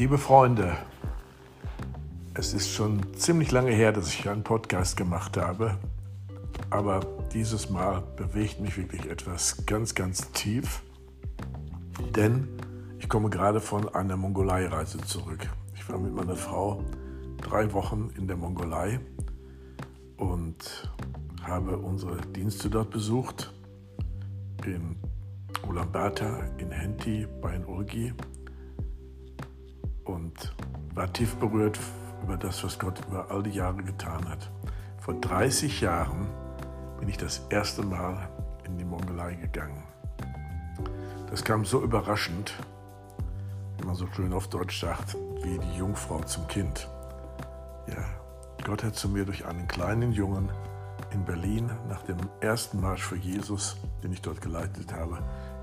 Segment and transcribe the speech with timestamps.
[0.00, 0.78] Liebe Freunde,
[2.32, 5.76] es ist schon ziemlich lange her, dass ich einen Podcast gemacht habe,
[6.70, 7.00] aber
[7.34, 10.80] dieses Mal bewegt mich wirklich etwas ganz, ganz tief,
[12.16, 12.48] denn
[12.98, 15.46] ich komme gerade von einer Mongolei-Reise zurück.
[15.74, 16.82] Ich war mit meiner Frau
[17.42, 19.00] drei Wochen in der Mongolei
[20.16, 20.90] und
[21.42, 23.52] habe unsere Dienste dort besucht,
[24.64, 24.96] in
[25.68, 28.14] Ulaanbaatar, in Henti, bei Urgi
[30.04, 30.54] und
[30.94, 31.78] war tief berührt
[32.22, 34.50] über das, was Gott über all die Jahre getan hat.
[34.98, 36.26] Vor 30 Jahren
[36.98, 38.28] bin ich das erste Mal
[38.64, 39.82] in die Mongolei gegangen.
[41.30, 42.52] Das kam so überraschend,
[43.78, 46.88] wie man so schön auf Deutsch sagt, wie die Jungfrau zum Kind.
[47.88, 48.04] Ja,
[48.64, 50.50] Gott hat zu mir durch einen kleinen Jungen
[51.12, 55.18] in Berlin nach dem ersten Marsch für Jesus, den ich dort geleitet habe,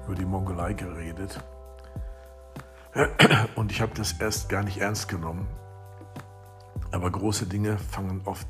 [0.05, 1.39] über die Mongolei geredet.
[3.55, 5.47] Und ich habe das erst gar nicht ernst genommen.
[6.91, 8.47] Aber große Dinge fangen oft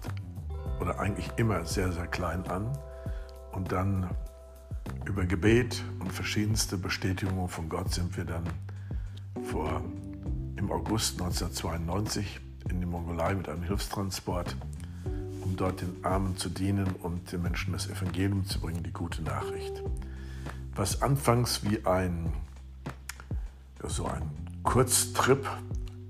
[0.79, 2.77] oder eigentlich immer sehr, sehr klein an.
[3.51, 4.09] Und dann
[5.05, 8.43] über Gebet und verschiedenste Bestätigungen von Gott sind wir dann
[9.43, 9.81] vor,
[10.55, 12.39] im August 1992
[12.69, 14.55] in die Mongolei mit einem Hilfstransport,
[15.43, 19.21] um dort den Armen zu dienen und den Menschen das Evangelium zu bringen, die gute
[19.21, 19.83] Nachricht.
[20.75, 22.33] Was anfangs wie ein,
[23.83, 24.29] so ein
[24.63, 25.47] Kurztrip,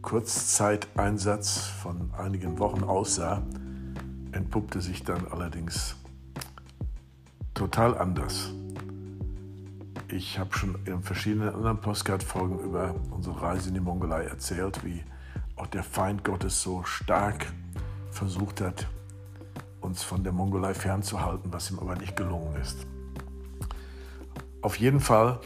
[0.01, 3.41] Kurzzeiteinsatz von einigen Wochen aussah,
[4.31, 5.95] entpuppte sich dann allerdings
[7.53, 8.51] total anders.
[10.09, 15.03] Ich habe schon in verschiedenen anderen Postcard-Folgen über unsere Reise in die Mongolei erzählt, wie
[15.57, 17.47] auch der Feind Gottes so stark
[18.11, 18.87] versucht hat,
[19.81, 22.87] uns von der Mongolei fernzuhalten, was ihm aber nicht gelungen ist.
[24.61, 25.39] Auf jeden Fall,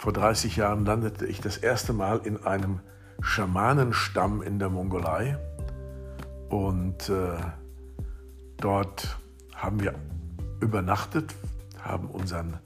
[0.00, 2.80] vor 30 Jahren landete ich das erste Mal in einem
[3.20, 5.36] Schamanenstamm in der Mongolei
[6.48, 7.36] und äh,
[8.56, 9.18] dort
[9.54, 9.94] haben wir
[10.60, 11.34] übernachtet,
[11.82, 12.58] haben unseren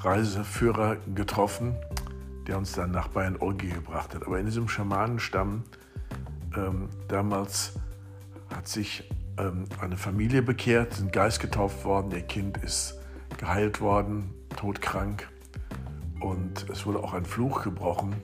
[0.00, 1.76] Reiseführer getroffen
[2.46, 4.26] der uns dann nach Bayern Orgi gebracht hat.
[4.26, 5.64] Aber in diesem Schamanenstamm
[6.56, 7.74] ähm, damals
[8.52, 9.08] hat sich
[9.38, 12.98] ähm, eine Familie bekehrt, sind Geist getauft worden, ihr Kind ist
[13.36, 15.28] geheilt worden, todkrank
[16.22, 18.14] und es wurde auch ein Fluch gebrochen,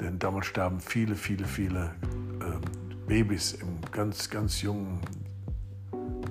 [0.00, 2.60] denn damals starben viele, viele, viele ähm,
[3.06, 4.98] Babys im ganz, ganz jungen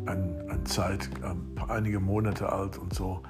[0.05, 3.23] an, an Zeit, ähm, einige Monate alt und so.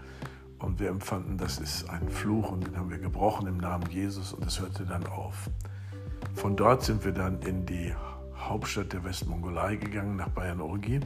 [0.59, 4.33] Und wir empfanden, das ist ein Fluch und den haben wir gebrochen im Namen Jesus
[4.33, 5.49] und es hörte dann auf.
[6.35, 7.93] Von dort sind wir dann in die
[8.35, 11.01] Hauptstadt der Westmongolei gegangen, nach Bayern-Orgi.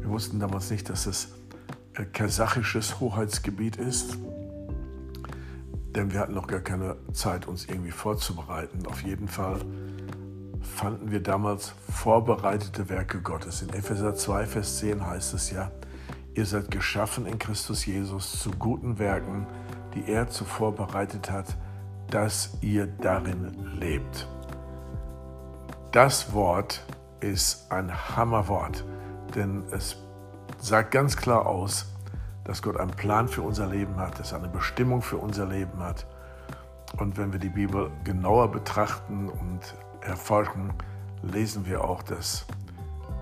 [0.00, 1.32] Wir wussten damals nicht, dass es
[1.94, 4.18] äh, kasachisches Hoheitsgebiet ist,
[5.94, 8.86] denn wir hatten noch gar keine Zeit, uns irgendwie vorzubereiten.
[8.86, 9.60] Auf jeden Fall
[10.60, 13.62] fanden wir damals vorbereitete Werke Gottes.
[13.62, 15.70] In Epheser 2, Vers 10 heißt es ja,
[16.34, 19.46] Ihr seid geschaffen in Christus Jesus zu guten Werken,
[19.94, 21.56] die er zuvor bereitet hat,
[22.08, 24.28] dass ihr darin lebt.
[25.90, 26.84] Das Wort
[27.18, 28.84] ist ein Hammerwort,
[29.34, 29.96] denn es
[30.58, 31.86] sagt ganz klar aus,
[32.44, 35.80] dass Gott einen Plan für unser Leben hat, dass er eine Bestimmung für unser Leben
[35.80, 36.06] hat.
[36.98, 39.60] Und wenn wir die Bibel genauer betrachten und
[40.00, 40.72] erforschen,
[41.22, 42.46] lesen wir auch, dass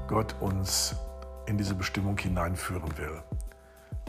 [0.07, 0.97] Gott uns
[1.47, 3.23] in diese Bestimmung hineinführen will.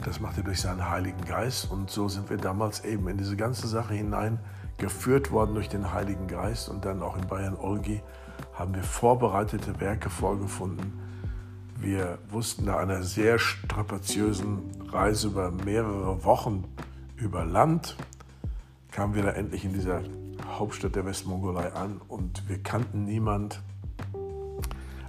[0.04, 3.36] Das macht er durch seinen Heiligen Geist und so sind wir damals eben in diese
[3.36, 8.02] ganze Sache hineingeführt worden durch den Heiligen Geist und dann auch in Bayern Olgi
[8.54, 10.98] haben wir vorbereitete Werke vorgefunden.
[11.76, 14.62] Wir wussten nach einer sehr strapaziösen
[14.92, 16.64] Reise über mehrere Wochen
[17.16, 17.96] über Land,
[18.90, 20.02] kamen wir da endlich in dieser
[20.46, 23.62] Hauptstadt der Westmongolei an und wir kannten niemand,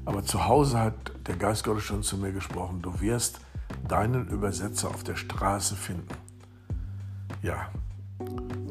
[0.06, 3.40] aber zu Hause hat der Geist Gottes schon zu mir gesprochen, du wirst
[3.88, 6.08] deinen Übersetzer auf der Straße finden.
[7.42, 7.70] Ja,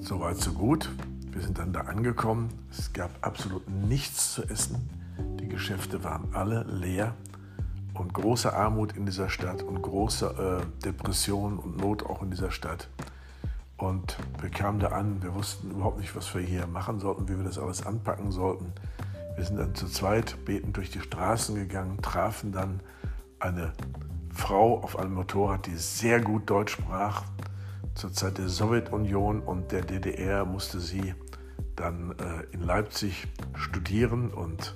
[0.01, 0.91] soweit so gut.
[1.33, 2.49] Wir sind dann da angekommen.
[2.71, 4.89] Es gab absolut nichts zu essen.
[5.41, 7.15] Die Geschäfte waren alle leer
[8.01, 12.51] und große Armut in dieser Stadt und große äh, Depression und Not auch in dieser
[12.51, 12.89] Stadt.
[13.77, 17.37] Und wir kamen da an, wir wussten überhaupt nicht, was wir hier machen sollten, wie
[17.37, 18.73] wir das alles anpacken sollten.
[19.37, 22.81] Wir sind dann zu zweit betend durch die Straßen gegangen, trafen dann
[23.39, 23.75] eine
[24.33, 27.25] Frau auf einem Motorrad, die sehr gut Deutsch sprach.
[27.95, 31.15] Zur Zeit der Sowjetunion und der DDR musste sie
[31.77, 34.75] dann äh, in Leipzig studieren und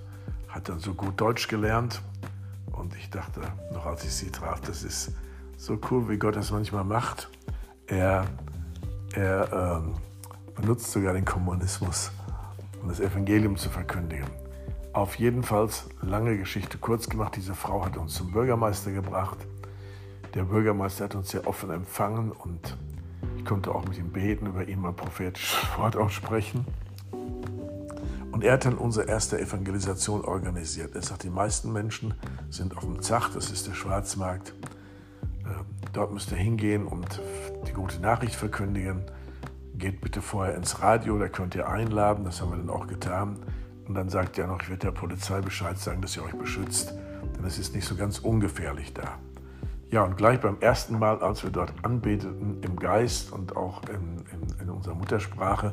[0.49, 2.03] hat dann so gut Deutsch gelernt.
[2.76, 3.41] Und ich dachte,
[3.73, 5.12] noch als ich sie traf, das ist
[5.56, 7.31] so cool, wie Gott das manchmal macht.
[7.87, 8.26] Er,
[9.15, 9.94] er ähm,
[10.55, 12.11] benutzt sogar den Kommunismus
[12.82, 14.26] und das Evangelium zu verkündigen.
[14.93, 15.69] Auf jeden Fall,
[16.03, 19.38] lange Geschichte kurz gemacht, diese Frau hat uns zum Bürgermeister gebracht.
[20.35, 22.77] Der Bürgermeister hat uns sehr offen empfangen und
[23.37, 26.65] ich konnte auch mit ihm beten, über ihn mal prophetisches Wort aussprechen.
[28.44, 30.94] Er hat dann unsere erste Evangelisation organisiert.
[30.94, 32.12] Er sagt, die meisten Menschen
[32.50, 34.52] sind auf dem Zach, das ist der Schwarzmarkt.
[35.46, 35.64] Ähm,
[35.94, 37.23] dort müsst ihr hingehen und
[37.67, 39.00] die gute Nachricht verkündigen.
[39.79, 42.26] Geht bitte vorher ins Radio, da könnt ihr einladen.
[42.26, 43.38] Das haben wir dann auch getan.
[43.88, 46.93] Und dann sagt er noch, ich werde der Polizei Bescheid sagen, dass ihr euch beschützt,
[47.38, 49.20] denn es ist nicht so ganz ungefährlich da.
[49.88, 54.26] Ja, und gleich beim ersten Mal, als wir dort anbeteten im Geist und auch in,
[54.32, 55.73] in, in unserer Muttersprache,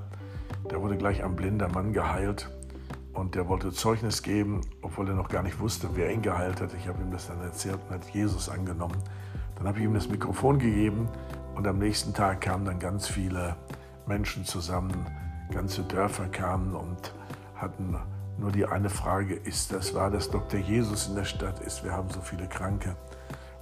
[0.69, 2.49] da wurde gleich ein blinder Mann geheilt
[3.13, 6.73] und der wollte Zeugnis geben, obwohl er noch gar nicht wusste, wer ihn geheilt hat.
[6.73, 8.97] Ich habe ihm das dann erzählt und hat Jesus angenommen.
[9.55, 11.07] Dann habe ich ihm das Mikrofon gegeben
[11.55, 13.55] und am nächsten Tag kamen dann ganz viele
[14.07, 15.05] Menschen zusammen,
[15.51, 17.13] ganze Dörfer kamen und
[17.55, 17.95] hatten
[18.37, 20.59] nur die eine Frage, ist das wahr, dass Dr.
[20.59, 21.83] Jesus in der Stadt ist?
[21.83, 22.95] Wir haben so viele Kranke.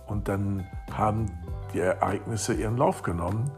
[0.08, 1.26] Und dann haben
[1.74, 3.52] die Ereignisse ihren Lauf genommen.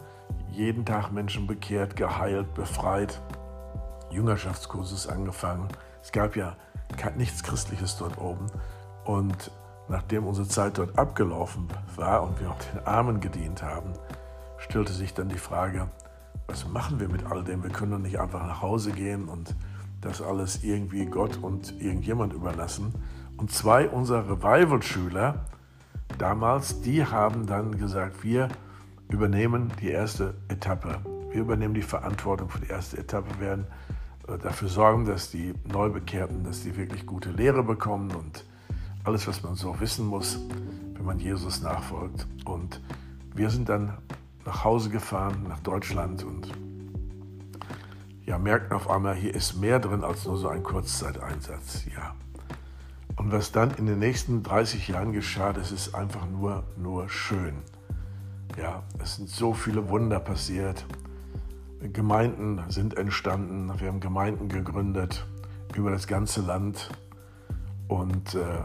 [0.49, 3.21] Jeden Tag Menschen bekehrt, geheilt, befreit.
[4.11, 5.67] Jüngerschaftskurses angefangen.
[6.01, 6.55] Es gab ja
[7.17, 8.47] nichts Christliches dort oben.
[9.05, 9.51] Und
[9.87, 13.93] nachdem unsere Zeit dort abgelaufen war und wir auch den Armen gedient haben,
[14.57, 15.89] stellte sich dann die Frage,
[16.47, 17.63] was machen wir mit all dem?
[17.63, 19.55] Wir können doch nicht einfach nach Hause gehen und
[20.01, 22.93] das alles irgendwie Gott und irgendjemand überlassen.
[23.37, 25.45] Und zwei unserer Revival-Schüler
[26.17, 28.49] damals, die haben dann gesagt, wir
[29.09, 30.99] übernehmen die erste Etappe.
[31.31, 33.65] Wir übernehmen die Verantwortung für die erste Etappe, werden
[34.37, 38.45] dafür sorgen, dass die Neubekehrten, dass die wirklich gute Lehre bekommen und
[39.03, 40.39] alles, was man so wissen muss,
[40.93, 42.27] wenn man Jesus nachfolgt.
[42.45, 42.81] Und
[43.33, 43.97] wir sind dann
[44.45, 46.51] nach Hause gefahren, nach Deutschland und
[48.25, 51.85] ja, merkten auf einmal, hier ist mehr drin als nur so ein Kurzzeiteinsatz.
[51.93, 52.15] Ja.
[53.17, 57.55] Und was dann in den nächsten 30 Jahren geschah, das ist einfach nur, nur schön.
[58.57, 60.85] Ja, es sind so viele Wunder passiert.
[61.81, 65.25] Gemeinden sind entstanden, wir haben Gemeinden gegründet
[65.75, 66.91] über das ganze Land
[67.87, 68.59] und äh,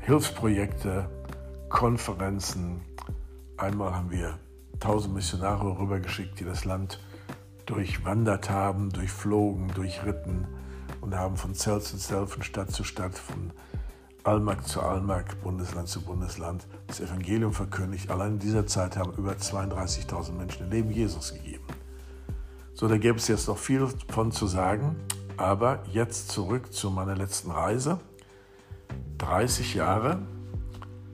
[0.00, 1.08] Hilfsprojekte,
[1.70, 2.82] Konferenzen.
[3.56, 4.38] Einmal haben wir
[4.78, 7.00] tausend Missionare rübergeschickt, die das Land
[7.64, 10.46] durchwandert haben, durchflogen, durchritten
[11.00, 13.52] und haben von Zell zu Zell, von Stadt zu Stadt, von
[14.22, 18.10] Allmarkt zu Allmarkt, Bundesland zu Bundesland das Evangelium verkündigt.
[18.10, 21.64] Allein in dieser Zeit haben über 32.000 Menschen ihr Leben Jesus gegeben.
[22.74, 24.96] So, da gäbe es jetzt noch viel von zu sagen,
[25.36, 28.00] aber jetzt zurück zu meiner letzten Reise.
[29.18, 30.18] 30 Jahre,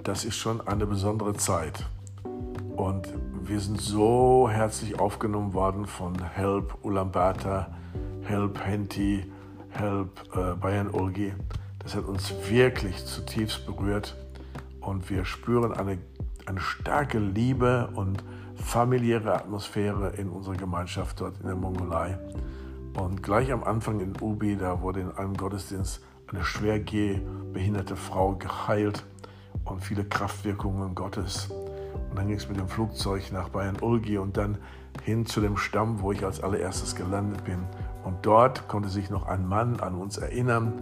[0.05, 1.87] das ist schon eine besondere Zeit.
[2.77, 3.09] Und
[3.45, 7.75] wir sind so herzlich aufgenommen worden von Help Ulaanbaatar,
[8.23, 9.25] Help Henti,
[9.71, 11.33] Help äh, Bayern Olgi.
[11.79, 14.17] Das hat uns wirklich zutiefst berührt
[14.81, 15.99] und wir spüren eine,
[16.47, 18.23] eine starke Liebe und
[18.55, 22.19] familiäre Atmosphäre in unserer Gemeinschaft dort in der Mongolei.
[22.95, 28.35] Und gleich am Anfang in Ubi, da wurde in einem Gottesdienst eine schwer gehbehinderte Frau
[28.37, 29.05] geheilt
[29.65, 31.49] und viele Kraftwirkungen Gottes.
[32.11, 34.59] Und dann ging es mit dem Flugzeug nach Bayern-Ulgi und dann
[35.03, 37.59] hin zu dem Stamm, wo ich als allererstes gelandet bin.
[38.03, 40.73] Und dort konnte sich noch ein Mann an uns erinnern,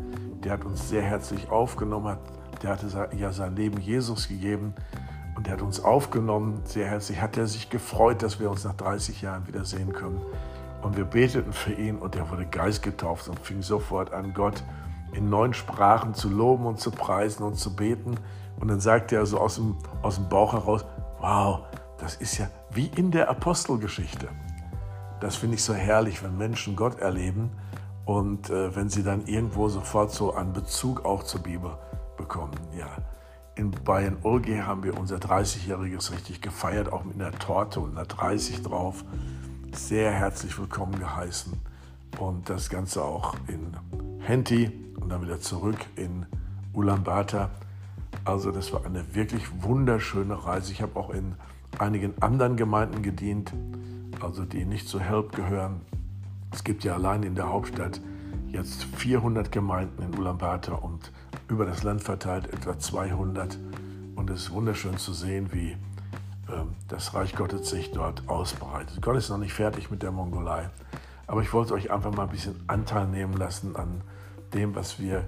[0.44, 2.20] der hat uns sehr herzlich aufgenommen, hat,
[2.62, 4.74] der hatte ja sein Leben Jesus gegeben
[5.44, 8.72] und der hat uns aufgenommen, sehr herzlich, hat er sich gefreut, dass wir uns nach
[8.72, 10.22] 30 Jahren wiedersehen können.
[10.80, 14.64] Und wir beteten für ihn und er wurde geistgetauft und fing sofort an, Gott
[15.12, 18.14] in neun Sprachen zu loben und zu preisen und zu beten.
[18.58, 20.86] Und dann sagte er so aus dem, aus dem Bauch heraus,
[21.20, 21.60] wow,
[21.98, 24.28] das ist ja wie in der Apostelgeschichte.
[25.20, 27.50] Das finde ich so herrlich, wenn Menschen Gott erleben
[28.06, 31.72] und äh, wenn sie dann irgendwo sofort so einen Bezug auch zur Bibel
[32.16, 32.54] bekommen.
[32.74, 32.86] Ja.
[33.56, 38.04] In Bayern Ulge haben wir unser 30-jähriges richtig gefeiert, auch mit einer Torte und einer
[38.04, 39.04] 30 drauf.
[39.72, 41.52] Sehr herzlich willkommen geheißen.
[42.18, 43.76] Und das Ganze auch in
[44.18, 46.26] Henti und dann wieder zurück in
[46.72, 47.50] Ulaanbaatar.
[48.24, 50.72] Also das war eine wirklich wunderschöne Reise.
[50.72, 51.36] Ich habe auch in
[51.78, 53.52] einigen anderen Gemeinden gedient,
[54.20, 55.80] also die nicht zu Help gehören.
[56.50, 58.00] Es gibt ja allein in der Hauptstadt
[58.48, 61.12] jetzt 400 Gemeinden in Ulaanbaatar und
[61.48, 63.58] über das Land verteilt etwa 200.
[64.16, 69.00] Und es ist wunderschön zu sehen, wie äh, das Reich Gottes sich dort ausbreitet.
[69.02, 70.70] Gott ist noch nicht fertig mit der Mongolei,
[71.26, 74.02] aber ich wollte euch einfach mal ein bisschen Anteil nehmen lassen an
[74.52, 75.18] dem, was wir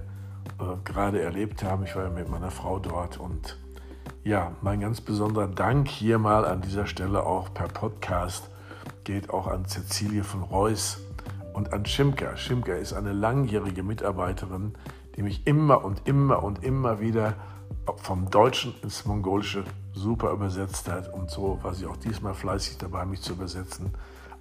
[0.59, 1.83] äh, gerade erlebt haben.
[1.83, 3.57] Ich war ja mit meiner Frau dort und
[4.23, 8.49] ja, mein ganz besonderer Dank hier mal an dieser Stelle auch per Podcast
[9.03, 10.99] geht auch an Cecilie von Reuss
[11.57, 12.37] und an Schimka.
[12.37, 14.73] Schimka ist eine langjährige Mitarbeiterin,
[15.15, 17.33] die mich immer und immer und immer wieder
[17.95, 21.11] vom Deutschen ins Mongolische super übersetzt hat.
[21.11, 23.89] Und so war sie auch diesmal fleißig dabei, mich zu übersetzen.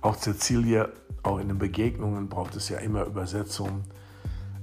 [0.03, 0.91] Auch Cecilia,
[1.23, 3.85] auch in den Begegnungen braucht es ja immer Übersetzungen.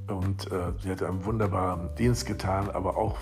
[0.07, 3.17] Und äh, sie hat einen wunderbaren Dienst getan, aber auch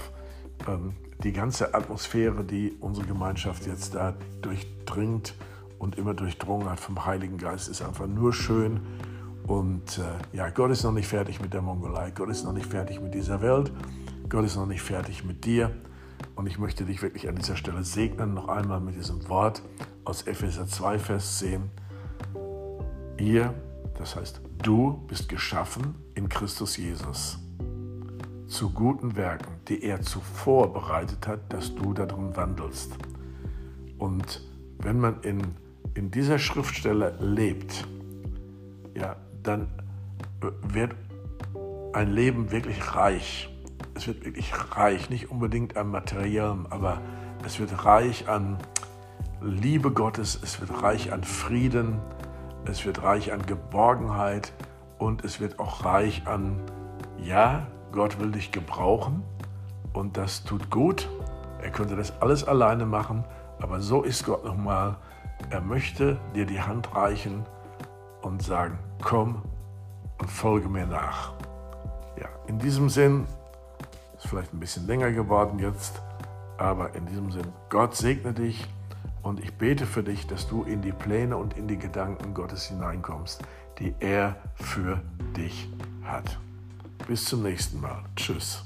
[0.67, 5.35] ähm, die ganze Atmosphäre, die unsere Gemeinschaft jetzt da durchdringt
[5.79, 8.81] und immer durchdrungen hat vom Heiligen Geist, ist einfach nur schön.
[9.51, 12.67] Und äh, ja, Gott ist noch nicht fertig mit der Mongolei, Gott ist noch nicht
[12.67, 13.70] fertig mit dieser Welt,
[14.29, 15.72] Gott ist noch nicht fertig mit dir.
[16.36, 19.62] Und ich möchte dich wirklich an dieser Stelle segnen, noch einmal mit diesem Wort
[20.05, 21.70] aus Epheser 2, Vers 10.
[23.17, 23.53] Ihr,
[23.98, 27.38] das heißt, du bist geschaffen in Christus Jesus
[28.48, 32.93] zu guten Werken, die er zuvor bereitet hat, dass du darin wandelst.
[33.98, 34.48] Und
[34.79, 35.41] wenn man in,
[35.93, 37.86] in dieser Schriftstelle lebt,
[38.96, 39.67] ja, dann
[40.41, 40.95] wird
[41.93, 43.50] ein Leben wirklich reich.
[43.95, 47.01] Es wird wirklich reich, nicht unbedingt an Materiellem, aber
[47.45, 48.57] es wird reich an
[49.41, 52.00] Liebe Gottes, es wird reich an Frieden,
[52.65, 54.53] es wird reich an Geborgenheit
[54.98, 56.60] und es wird auch reich an,
[57.17, 59.24] ja, Gott will dich gebrauchen
[59.93, 61.10] und das tut gut.
[61.62, 63.24] Er könnte das alles alleine machen,
[63.60, 64.95] aber so ist Gott nochmal.
[65.50, 67.45] Er möchte dir die Hand reichen
[68.21, 69.41] und sagen, komm
[70.19, 71.33] und folge mir nach.
[72.19, 73.25] Ja, in diesem Sinn,
[74.17, 76.01] ist vielleicht ein bisschen länger geworden jetzt,
[76.57, 78.67] aber in diesem Sinn, Gott segne dich
[79.23, 82.65] und ich bete für dich, dass du in die Pläne und in die Gedanken Gottes
[82.65, 83.41] hineinkommst,
[83.79, 85.01] die er für
[85.35, 85.69] dich
[86.03, 86.39] hat.
[87.07, 88.03] Bis zum nächsten Mal.
[88.15, 88.63] Tschüss.